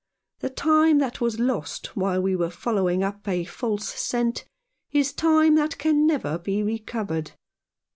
"The 0.39 0.49
time 0.49 0.97
that 0.97 1.21
was 1.21 1.39
lost 1.39 1.95
while 1.95 2.23
we 2.23 2.35
were 2.35 2.49
following 2.49 3.03
up 3.03 3.27
a 3.27 3.43
false 3.45 3.87
scent 3.87 4.45
is 4.91 5.13
time 5.13 5.53
that 5.57 5.77
can 5.77 6.07
never 6.07 6.39
be 6.39 6.63
recovered. 6.63 7.33